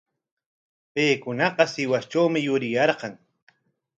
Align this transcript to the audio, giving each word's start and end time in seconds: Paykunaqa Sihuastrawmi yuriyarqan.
Paykunaqa 0.95 1.65
Sihuastrawmi 1.73 2.39
yuriyarqan. 2.47 3.13